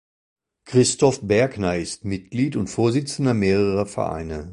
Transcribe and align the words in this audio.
Christoph 0.65 1.19
Bergner 1.27 1.75
ist 1.77 2.05
Mitglied 2.05 2.55
und 2.55 2.69
Vorsitzender 2.71 3.35
mehrerer 3.35 3.85
Vereine. 3.85 4.49